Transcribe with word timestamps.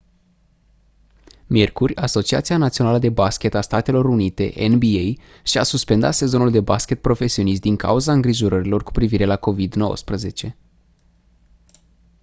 miercuri 1.47 1.95
asociația 1.95 2.57
națională 2.57 2.99
de 2.99 3.09
baschet 3.09 3.53
a 3.53 3.61
statelor 3.61 4.05
unite 4.05 4.53
nba 4.67 5.21
și-a 5.43 5.63
suspendat 5.63 6.13
sezonul 6.13 6.51
de 6.51 6.59
baschet 6.61 7.01
profesionist 7.01 7.61
din 7.61 7.75
cauza 7.75 8.11
îngrijorărilor 8.11 8.83
cu 8.83 8.91
privire 8.91 9.25
la 9.25 9.39
covid-19 9.39 10.51